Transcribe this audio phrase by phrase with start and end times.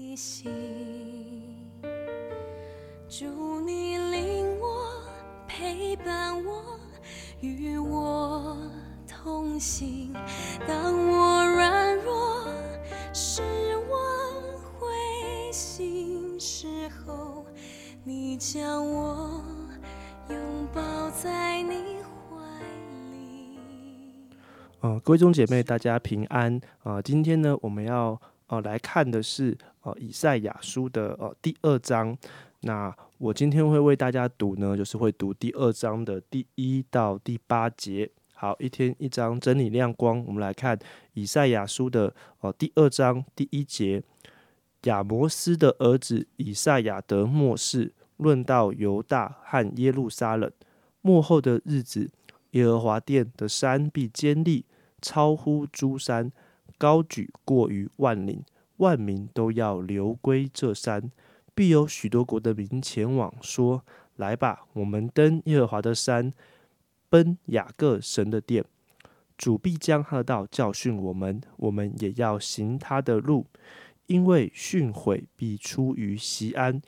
[0.00, 0.50] 提醒。
[3.06, 4.90] 祝你领我，
[5.46, 6.80] 陪伴我，
[7.42, 8.56] 与我
[9.06, 10.14] 同行。
[10.66, 12.46] 当我软弱，
[13.12, 13.42] 失
[13.90, 14.00] 望
[14.78, 17.44] 灰心时候，
[18.02, 19.44] 你将我
[20.30, 20.38] 拥
[20.72, 22.38] 抱在你怀
[23.12, 23.58] 里。
[24.80, 28.18] 呃，各位兄姐妹，大家平安啊、呃今天呢，我们要
[28.50, 32.16] 呃来看的是呃以赛亚书的呃第二章。
[32.60, 38.10] 那我今天会为大家读呢，就是会读第二章的第一到第八节。
[38.34, 40.78] 好，一天一章真理亮光，我们来看
[41.14, 44.02] 以赛亚书的呃第二章第一节。
[44.84, 50.50] 亚摩斯的儿子以赛亚得末世，论到犹大和耶路撒冷
[51.02, 52.10] 末后的日子，
[52.52, 54.64] 耶和华殿的山必坚立，
[55.02, 56.32] 超乎诸山，
[56.80, 58.42] 高举过于万岭，
[58.78, 61.12] 万民都要流归这山。
[61.54, 63.84] 必有许多国的民前往，说
[64.16, 66.32] ：“来吧，我们登耶和华的山，
[67.10, 68.64] 奔雅各神的殿。
[69.36, 73.44] 主必将他的道教训我们，我们也要行他的路。
[74.06, 76.80] 因为训诲必出于西安，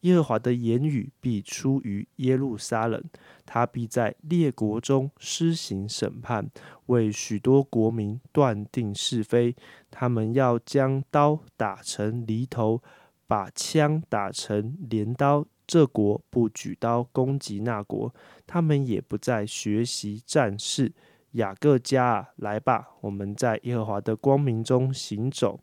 [0.00, 3.02] 耶和华的言语必出于耶路撒冷。
[3.44, 6.48] 他必在列国中施行审判，
[6.86, 9.56] 为许多国民断定是非。
[9.90, 12.80] 他们要将刀打成犁头，
[13.26, 15.46] 把枪打成镰刀。
[15.66, 18.12] 这国不举刀攻击那国，
[18.44, 20.92] 他们也不再学习战事。
[21.32, 25.60] 雅各家啊，来吧，我们在耶和华的光明中行走。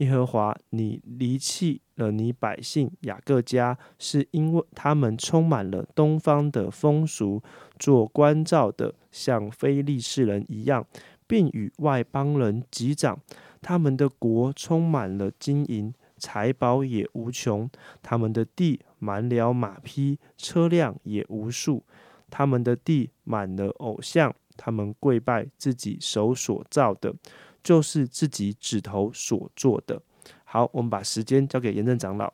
[0.00, 7.42] 耶和华，你离弃了你百姓雅各家，是因为他们充满了东方的风俗，
[7.78, 10.86] 做关照的像非利士人一样，
[11.26, 13.20] 并与外邦人击掌。
[13.60, 17.68] 他们的国充满了金银，财宝也无穷。
[18.02, 21.84] 他们的地满了马匹，车辆也无数。
[22.30, 27.14] 他们的地满了偶像，他们跪拜自己手所造的，
[27.62, 30.00] 就是自己指头所做的。
[30.44, 32.32] 好，我们把时间交给严正长老。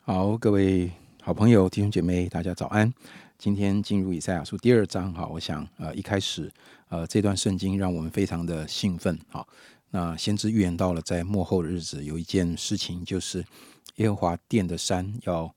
[0.00, 0.90] 好，各位
[1.22, 2.92] 好朋友、弟兄姐妹，大家早安。
[3.38, 6.52] 今天进入以赛亚书第二章，哈，我想呃一开始
[6.88, 9.46] 呃这段圣经让我们非常的兴奋，哈。
[9.90, 13.44] 那先知预言到了在末后的日子，有一件事情就是
[13.96, 15.52] 耶和华殿的山要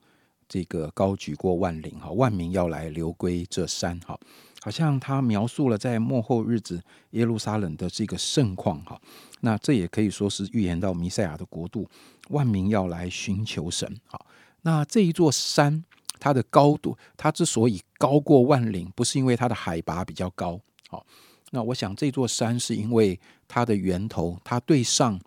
[0.47, 4.19] 这个高举过万岭，哈，万民要来流归这山，哈。
[4.65, 6.81] 好像他描述了在末后日子
[7.11, 8.99] 耶路撒冷的这个盛况，哈。
[9.41, 11.87] 那这也可以说是预言到弥赛亚的国度，
[12.29, 14.25] 万民要来寻求神，好。
[14.63, 15.83] 那这一座山，
[16.19, 20.59] 它的高度，它之所以高过万岭，不是因为它的海拔比较高，
[20.89, 21.05] 好。
[21.51, 25.19] 那我想这座山是因为它的源头，它对上，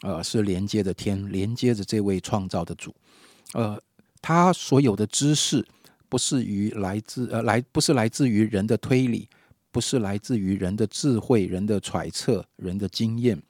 [0.00, 2.94] 呃，是连接着天，连接着这位创造的主，
[3.52, 3.78] 呃，
[4.22, 5.62] 它所有的知识
[6.08, 9.28] 不是于来自呃来不是来自于人的推理，
[9.70, 13.42] 不是来自于人的智慧、人的揣测、人的经验，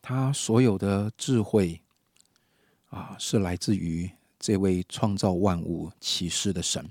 [0.00, 1.80] 他所有的智慧
[2.90, 6.88] 啊，是来自于这位创造万物启示的神。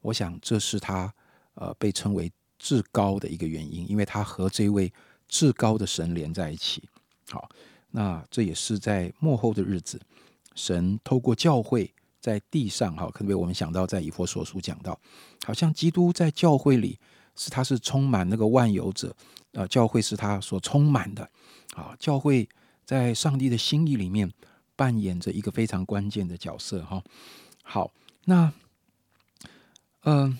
[0.00, 1.12] 我想这是他
[1.54, 4.92] 呃被称为至高的一个原因，因为他和这位
[5.28, 6.88] 至高的神连在一起。
[7.28, 7.48] 好，
[7.90, 10.00] 那这也是在幕后的日子，
[10.54, 11.92] 神透过教会
[12.26, 14.98] 在地上，哈，特别我们想到在以佛所书讲到，
[15.44, 16.98] 好像基督在教会里
[17.36, 19.14] 是他是充满那个万有者，
[19.52, 21.30] 呃，教会是他所充满的。
[21.76, 22.48] 啊，教会
[22.84, 24.28] 在上帝的心意里面
[24.74, 27.00] 扮演着一个非常关键的角色哈。
[27.62, 27.92] 好，
[28.24, 28.52] 那
[30.02, 30.36] 嗯、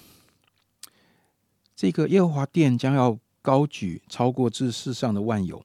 [1.77, 5.65] 这个耶和华殿将要高举超过这世上的万有，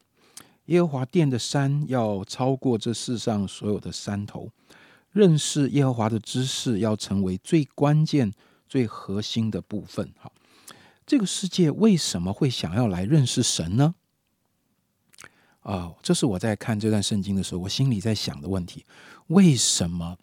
[0.65, 4.51] 耶和华殿的山要超过这世上所有的山头。
[5.11, 8.33] 认识耶和华的知识要成为最关键、
[8.67, 10.11] 最核心的部分。
[10.17, 10.31] 哈，
[11.05, 13.95] 这个世界为什么会想要来认识神呢？
[15.61, 18.85] 啊，这是我在看这段圣经的时候，我心里在想的问题：
[19.27, 20.17] 为什么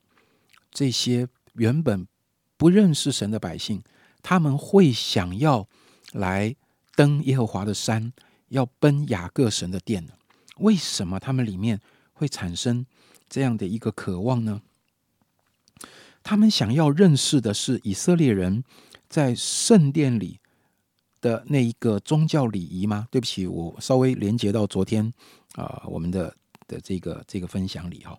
[0.70, 2.08] 这些原本
[2.56, 3.82] 不认识神的百姓，
[4.23, 5.69] 他们会想要
[6.12, 6.56] 来
[6.96, 8.12] 登耶和华的山，
[8.49, 10.14] 要奔雅各神的殿呢？
[10.56, 11.81] 为什么他们里面
[12.14, 12.84] 会产生
[13.29, 14.62] 这样的一个渴望呢？
[16.28, 18.62] 他们想要认识的是以色列人
[19.08, 20.38] 在圣殿里
[21.22, 23.08] 的那一个宗教礼仪吗？
[23.10, 25.10] 对不起，我稍微连接到昨天
[25.54, 26.36] 啊、我们的
[26.66, 28.19] 的这个这个分享里哈，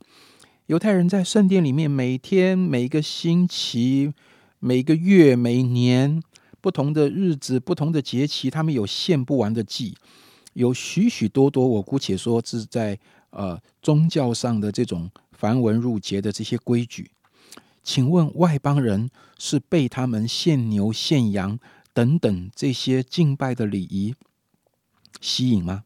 [0.66, 4.12] 犹太人在圣殿里面每天、每个星期、
[4.58, 6.20] 每个月、每年
[6.62, 9.96] 不同的日子、不同的节期，他们有献不完的祭，
[10.54, 12.98] 有许许多多，我姑且说是在
[13.30, 17.12] 呃宗教上的这种繁文缛节的这些规矩。
[17.90, 19.10] 请问外邦人
[19.40, 21.58] 是被他们献牛献羊
[21.92, 24.14] 等等这些敬拜的礼仪
[25.20, 25.86] 吸引吗？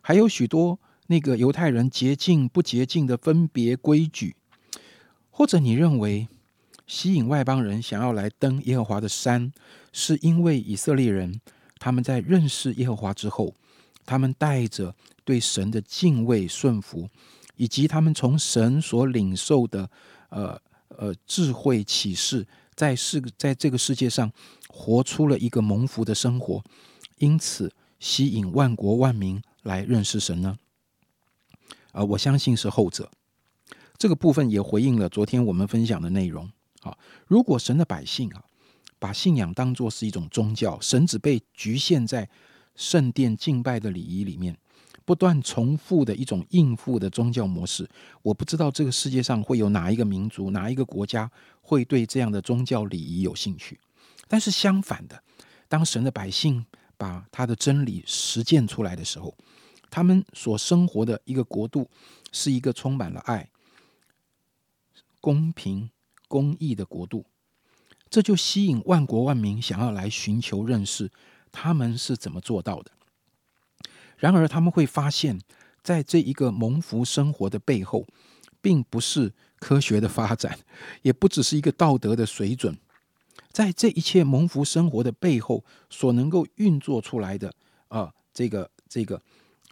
[0.00, 4.34] 还有许多那个犹太人洁净不洁净的分别规矩，
[5.30, 6.26] 或者你认为
[6.88, 9.52] 吸引外邦人想要来登耶和华的山，
[9.92, 11.40] 是因为以色列人
[11.78, 13.54] 他们在认识耶和华之后，
[14.04, 17.08] 他们带着对神的敬畏顺服。
[17.56, 19.90] 以及他们从神所领受的，
[20.28, 24.30] 呃呃智慧启示，在世在这个世界上
[24.68, 26.62] 活出了一个蒙福的生活，
[27.18, 30.58] 因此吸引万国万民来认识神呢？
[31.92, 33.10] 啊，我相信是后者。
[33.98, 36.50] 这个部分也回应了昨天我们分享的内容。
[36.82, 38.44] 啊，如果神的百姓啊，
[38.98, 42.28] 把信仰当作是一种宗教，神只被局限在
[42.74, 44.56] 圣殿敬拜的礼仪里面。
[45.06, 47.88] 不断重复的一种应付的宗教模式，
[48.22, 51.30] 我不知道这个世界上会有哪一个民族、哪一个国家
[51.62, 53.78] 会对这样的宗教礼仪有兴趣。
[54.26, 55.22] 但是相反的，
[55.68, 56.66] 当神的百姓
[56.96, 59.32] 把他的真理实践出来的时候，
[59.88, 61.88] 他们所生活的一个国度
[62.32, 63.48] 是一个充满了爱、
[65.20, 65.88] 公平、
[66.26, 67.24] 公义的国度，
[68.10, 71.08] 这就吸引万国万民想要来寻求认识
[71.52, 72.90] 他们是怎么做到的。
[74.18, 75.38] 然而，他们会发现，
[75.82, 78.06] 在这一个蒙福生活的背后，
[78.62, 80.58] 并不是科学的发展，
[81.02, 82.76] 也不只是一个道德的水准。
[83.52, 87.52] 在这一切蒙福生活的背后，所能够运作出来的
[87.88, 89.20] 啊，这个这个，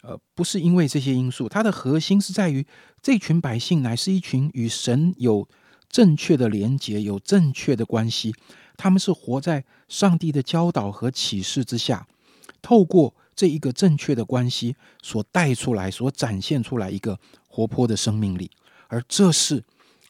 [0.02, 2.66] 呃，不是因为这些因素，它的核心是在于
[3.02, 5.48] 这群百姓乃是一群与神有
[5.88, 8.34] 正确的连结、有正确的关系。
[8.76, 12.06] 他们是活在上帝的教导和启示之下，
[12.60, 13.14] 透过。
[13.34, 18.50] 这一个正确的关系所带出来、所展现出来一个活泼的生命力，
[18.88, 19.64] 而这是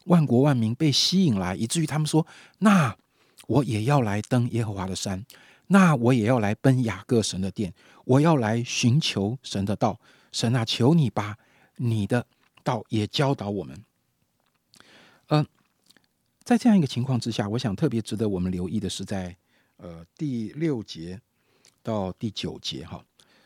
[0.05, 2.25] 万国万民被吸引来，以至于他们说
[2.59, 2.95] ：“那
[3.47, 5.25] 我也要来登耶和华的山，
[5.67, 7.73] 那我也要来奔雅各神的殿，
[8.05, 9.99] 我要来寻求神的道。
[10.31, 11.37] 神啊，求你把
[11.77, 12.27] 你的
[12.63, 13.83] 道也教导我们。”
[15.29, 15.45] 嗯，
[16.43, 19.35] 在这样一个情况之下，我想特别值得我们留意的是，在
[19.77, 21.19] 呃第六节
[21.81, 23.03] 到第九节哈。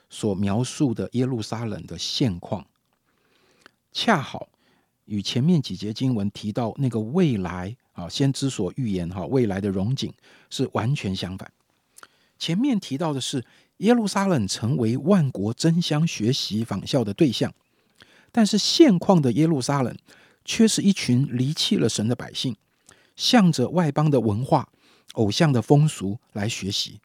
[0.09, 2.65] 所描述的耶路撒冷的现况，
[3.91, 4.49] 恰好
[5.05, 10.13] 与前面几节经文提到那个未来啊，先知所预言哈未来的荣景
[10.49, 11.51] 是完全相反。
[12.37, 13.43] 前面提到的是
[13.77, 17.53] 耶路撒冷成为万国争相学习仿效的对象，
[18.31, 19.97] 但是现况的耶路撒冷
[20.45, 22.55] 却是一群离弃了神的百姓，
[23.15, 24.69] 向着外邦的文化、
[25.13, 26.99] 偶像的风俗来学习。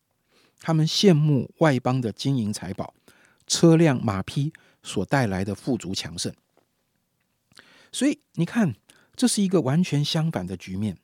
[0.67, 2.95] 他们羡慕外邦的金银财宝、
[3.47, 4.51] 车辆马匹
[4.83, 6.33] 所带来的富足强盛，
[7.93, 8.75] 所以你看，
[9.15, 10.97] 这是一个完全相反的局面。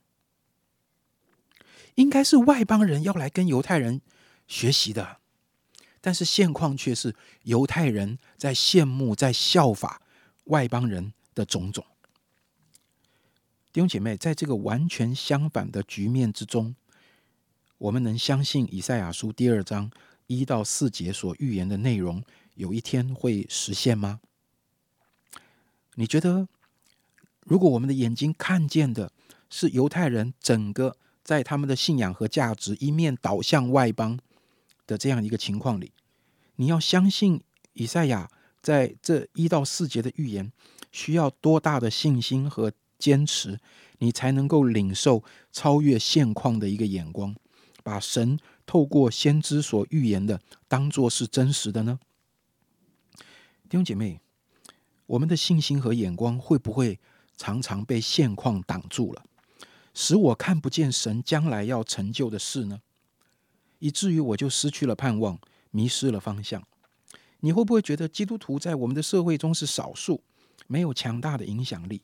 [1.97, 4.01] 应该是外邦人要来跟犹太人
[4.47, 5.19] 学习的，
[6.01, 10.01] 但是现况却是犹太人在羡慕、在效法
[10.45, 11.85] 外邦人的种种。
[13.75, 16.75] 弟兄姐妹，在这个完全相反的局面之中。
[17.81, 19.91] 我们能相信以赛亚书第二章
[20.27, 22.23] 一到四节所预言的内容
[22.55, 24.21] 有一天会实现吗？
[25.95, 26.47] 你觉得，
[27.41, 29.11] 如果我们的眼睛看见的
[29.49, 34.19] 是犹太人整个在他们的信仰和价值一面倒向外邦
[34.87, 35.91] 的这样一个情况里，
[36.57, 37.41] 你要相信
[37.73, 40.53] 以赛亚在这一到四节的预言，
[40.93, 43.59] 需要多大的信心和坚持，
[44.01, 47.35] 你才能够领受超越现况的一个眼光？
[47.83, 51.99] 把神透过先知所预言的当做是真实的呢？
[53.69, 54.21] 弟兄姐妹，
[55.07, 56.99] 我们的信心和眼光会不会
[57.37, 59.25] 常常被现况挡住了，
[59.95, 62.81] 使我看不见神将来要成就的事呢？
[63.79, 65.39] 以至于我就失去了盼望，
[65.71, 66.63] 迷失了方向。
[67.41, 70.23] 你会不会觉得基督徒在我们的社会中是少数，
[70.67, 72.03] 没有强大的影响力？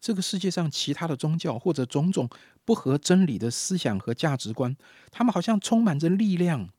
[0.00, 2.28] 这个世界上其他的宗教或者种种
[2.64, 4.76] 不合真理的思想和价值观，
[5.10, 6.70] 他们好像充满着力量，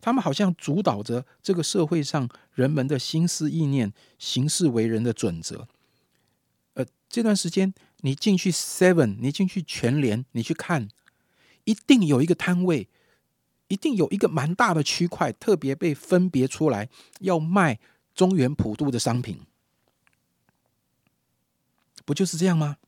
[0.00, 5.68] 他们好像主导着这个社会上人们的心思意念、行事为人的准则。
[6.74, 10.88] 呃，这段时间你进去 Seven，你进去全联，你去看，
[11.64, 12.88] 一定有一个摊位，
[13.68, 16.88] 一定有一个蛮大的区块，特别被分别出来
[17.20, 17.78] 要卖
[18.14, 19.40] 中原普渡的商品。
[22.06, 22.78] 不就是这样吗？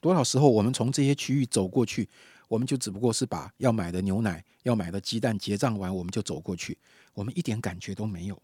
[0.00, 2.08] 多少时候我们从这些区域走过去，
[2.48, 6.78] 我们就只不过是把要买的牛奶、要买的鸡蛋结账完，我们就走过去，
[7.14, 8.40] 我们一点感觉都没有。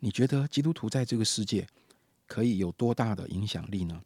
[0.00, 1.66] 你觉得基督徒在这个世界
[2.26, 4.02] 可以有多大的影响力呢？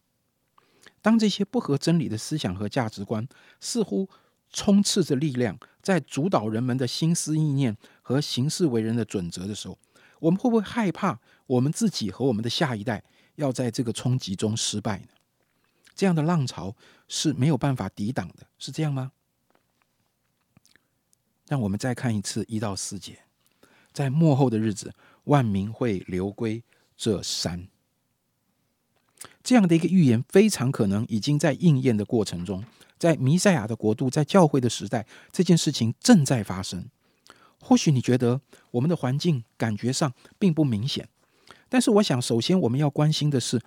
[1.02, 3.26] 当这些不合真理的思想和价值观
[3.60, 4.08] 似乎
[4.52, 9.78] 充斥着力量，在主导人们的心思意念和行事为人的准则的时候，
[10.20, 13.02] 我们会不会害怕我们自己和我们的下一代
[13.38, 15.06] 要在这个冲击中失败呢？
[15.94, 16.76] 这样的浪潮
[17.08, 19.12] 是没有办法抵挡的，是这样吗？
[21.46, 23.20] 让我们再看一次一到四节，
[23.92, 24.92] 在末后的日子，
[25.24, 26.62] 万民会流归
[26.96, 27.68] 这山。
[29.42, 32.64] 这样的一个预言非常可能已经在应验的过程中，
[32.98, 36.88] 在弥赛亚的国度，在教会的时代，这件事情正在发生。
[37.60, 38.40] 或许你觉得
[38.72, 41.08] 我们的环境感觉上并不明显，
[41.68, 43.60] 但是我想，首先我们要关心的是，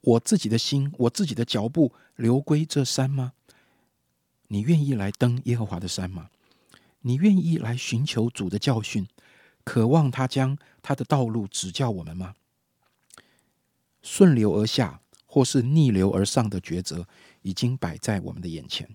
[0.00, 3.32] 我自己的心，我自己的脚步流归这山吗？
[4.48, 6.30] 你愿意来登耶和华的山吗？
[7.00, 9.06] 你愿意来寻求主的教训，
[9.64, 12.34] 渴望他将他的道路指教我们吗？
[14.02, 15.00] 顺流而下。
[15.26, 17.08] 或是逆流而上的抉择，
[17.42, 18.88] 已经摆在我们的眼前。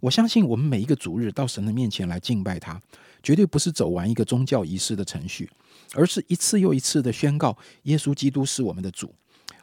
[0.00, 2.80] 我相信，我们每一个主日到神的面前来敬拜他，
[3.22, 5.50] 绝对不是走完一个宗教仪式的程序，
[5.94, 9.14] 而是一次又一次的宣告耶稣基督是我们的主。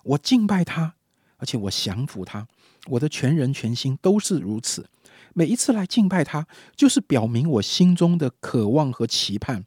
[0.03, 0.95] 我敬拜他，
[1.37, 2.47] 而且我降服他，
[2.87, 4.89] 我的全人全心都是如此。
[5.33, 9.65] 每一次来敬拜他，就是表明我心中的渴望和期盼。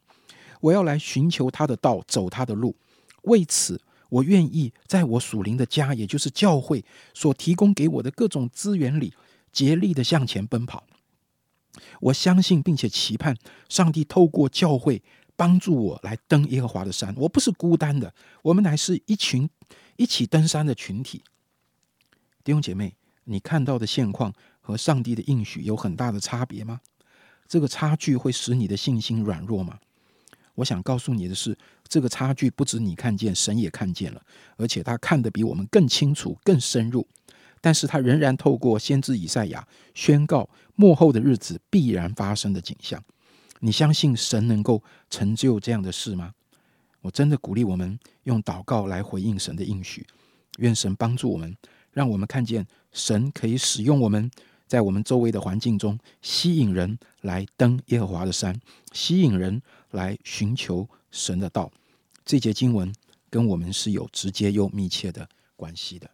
[0.61, 2.75] 我要来寻求他的道，走他的路。
[3.23, 3.81] 为此。
[4.09, 9.13] 我愿意在我属灵的家，也就是教会所提供给我的各种资源里，
[9.51, 10.83] 竭力的向前奔跑。
[11.99, 13.37] 我相信并且期盼
[13.69, 15.03] 上帝透过教会
[15.39, 17.15] 帮助我来登耶和华的山。
[17.15, 19.49] 我不是孤单的，我们乃是一群
[19.95, 21.23] 一起登山的群体。
[22.43, 22.93] 弟兄姐妹，
[23.23, 26.81] 你看到的现况和上帝的应许有很大的差别吗？
[27.47, 29.79] 这个差距会使你的信心软弱吗？
[30.55, 34.21] 我想告诉你的是，这个差距不止你看见，神也看见了，
[34.57, 37.07] 而且他看得比我们更清楚、更深入。
[37.61, 43.01] 但是他仍然透过先知以赛亚宣告末后的日子必然发生的景象。
[43.59, 46.33] 你相信神能够成就这样的事吗？
[47.01, 50.05] 我真的鼓励我们用祷告来回应神的应许，
[50.57, 51.55] 愿神帮助我们，
[51.91, 54.29] 让我们看见神可以使用我们
[54.67, 58.59] 在我们周围的环境中，吸引人来登耶和华的山，
[58.91, 59.61] 吸引人。
[59.91, 61.71] 来寻求神的道，
[62.23, 62.93] 这节经文
[63.27, 66.07] 跟我们是有直接又密切的关系的。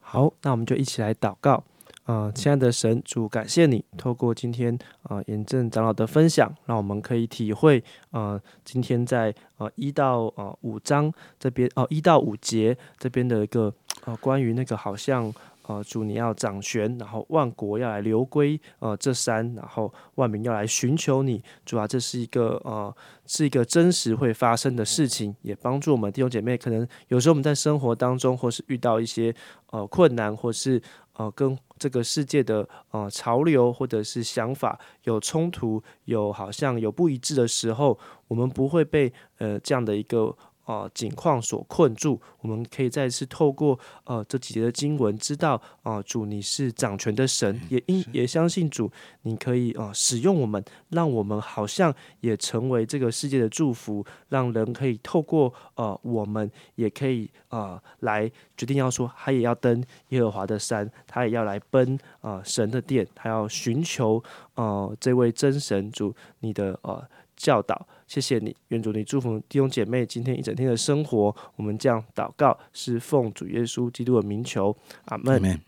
[0.00, 1.62] 好，那我们就一起来祷告。
[2.06, 7.82] 啊，亲爱的神主，感谢你透过今天啊严正长老的分享，让我们可以体会
[8.12, 15.32] 啊今天在啊一到啊五章这边哦一到五节这边的一个啊关于那个好像。
[15.68, 22.96] 呃，主你要掌权，然后万国要来流归呃这山，然后万民要来寻求你，主啊，这是一个呃
[23.26, 26.56] 是一个真实会发生的事情，也帮助我们弟兄姐妹。
[26.56, 29.34] 可能有时候我们在生活当中，或是遇到一些
[29.72, 30.80] 呃困难，或是
[31.16, 40.36] 呃跟这个世界的呃潮流或者是想法有冲突，有好像有不一致的时候，我们不会被呃这样的一个。
[40.66, 48.90] 啊，境况所困住，我们可以再次透过呃这几节的经文，知道啊主你是掌权的神，也因也相信主，
[49.22, 64.20] 你可以啊使用我们，让我们好像也成为这个世界的祝福，让人可以透过呃我们也可以啊来决定要说，他也要登耶和华的山，他也要来奔啊神的殿，他要寻求
[64.54, 67.06] 啊这位真神主你的呃
[67.36, 67.86] 教导。
[68.06, 71.34] 谢谢你愿主你祝福弟兄姐妹今天一整天的生活。
[71.56, 74.76] 我们这样祷告是奉主耶稣基督的名求。
[75.06, 75.42] 阿门。
[75.42, 75.58] 妹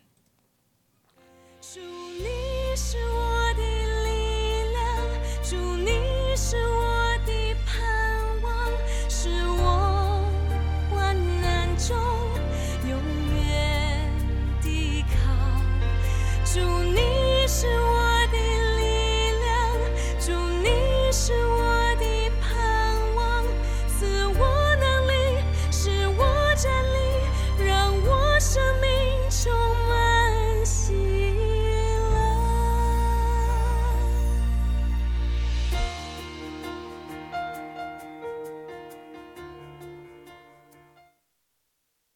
[2.18, 2.25] 你
[2.76, 3.62] 是我的
[4.04, 4.11] 力
[4.73, 4.78] 量
[5.42, 5.90] 祝你
[6.37, 6.77] 是我